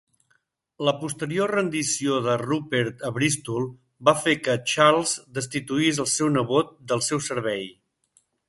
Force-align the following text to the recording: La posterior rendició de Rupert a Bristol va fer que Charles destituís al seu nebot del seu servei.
La 0.87 0.93
posterior 1.01 1.51
rendició 1.57 2.15
de 2.29 2.37
Rupert 2.43 3.05
a 3.11 3.13
Bristol 3.19 3.69
va 4.09 4.17
fer 4.25 4.35
que 4.49 4.57
Charles 4.75 5.15
destituís 5.39 6.01
al 6.05 6.13
seu 6.17 6.33
nebot 6.39 6.77
del 6.95 7.05
seu 7.11 7.27
servei. 7.31 7.67